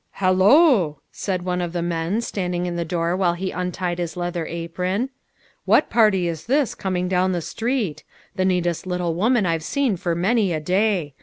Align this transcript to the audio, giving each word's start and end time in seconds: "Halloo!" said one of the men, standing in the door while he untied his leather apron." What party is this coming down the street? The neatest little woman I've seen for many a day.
"Halloo!" 0.23 0.95
said 1.11 1.43
one 1.43 1.61
of 1.61 1.73
the 1.73 1.83
men, 1.83 2.21
standing 2.21 2.65
in 2.65 2.75
the 2.75 2.83
door 2.83 3.15
while 3.15 3.35
he 3.35 3.51
untied 3.51 3.99
his 3.99 4.17
leather 4.17 4.47
apron." 4.47 5.11
What 5.65 5.91
party 5.91 6.27
is 6.27 6.47
this 6.47 6.73
coming 6.73 7.07
down 7.07 7.33
the 7.33 7.39
street? 7.41 8.03
The 8.35 8.45
neatest 8.45 8.87
little 8.87 9.13
woman 9.13 9.45
I've 9.45 9.63
seen 9.63 9.97
for 9.97 10.15
many 10.15 10.53
a 10.53 10.59
day. 10.59 11.13